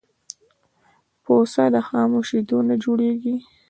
پوڅه 1.23 1.63
د 1.73 1.75
خامو 1.87 2.19
شیدونه 2.29 2.73
جوړیږی. 2.83 3.35